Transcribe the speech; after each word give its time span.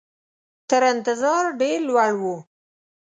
تر 0.69 0.81
انتظار 0.93 1.43
ډېر 1.61 1.77
لوړ 1.87 2.11
وو. 2.21 2.35